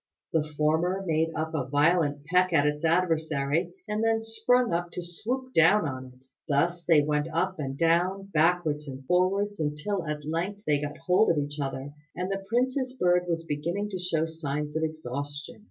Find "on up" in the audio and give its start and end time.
7.27-7.59